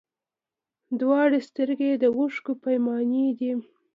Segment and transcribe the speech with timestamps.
[0.99, 3.51] دواړي سترګي یې د اوښکو پیمانې دي